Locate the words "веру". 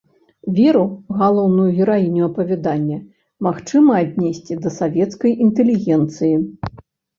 0.59-0.85